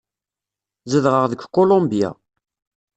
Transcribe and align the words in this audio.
Zedɣeɣ 0.91 1.25
deg 1.31 1.41
Kulumbya. 1.53 2.09